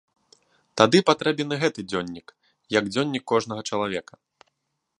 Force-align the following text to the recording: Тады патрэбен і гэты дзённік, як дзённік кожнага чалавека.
Тады 0.81 1.01
патрэбен 1.09 1.53
і 1.57 1.59
гэты 1.63 1.85
дзённік, 1.89 2.27
як 2.79 2.89
дзённік 2.95 3.23
кожнага 3.33 3.61
чалавека. 3.69 4.13